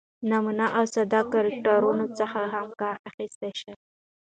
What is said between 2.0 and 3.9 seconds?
څخه هم کار اخستل شوى